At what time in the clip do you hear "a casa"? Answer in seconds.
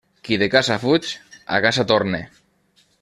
1.59-1.85